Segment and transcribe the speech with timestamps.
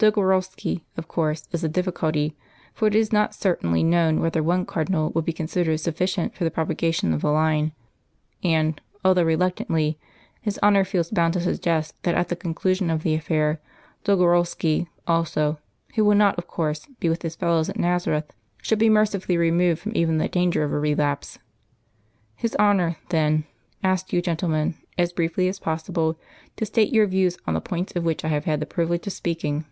[0.00, 2.34] "Dolgorovski, of course, is the difficulty,
[2.72, 6.50] for it is not certainly known whether one Cardinal would be considered sufficient for the
[6.50, 7.72] propagation of the line;
[8.42, 9.98] and, although reluctantly,
[10.40, 13.60] His Honour feels bound to suggest that at the conclusion of the affair,
[14.04, 15.58] Dolgorovski, also,
[15.96, 19.80] who will not, of course, be with his fellows at Nazareth, should be mercifully removed
[19.82, 21.38] from even the danger of a relapse....
[22.36, 23.44] "His Honour, then,
[23.82, 26.16] asks you, gentlemen, as briefly as possible,
[26.56, 29.12] to state your views on the points of which I have had the privilege of
[29.12, 29.66] speaking."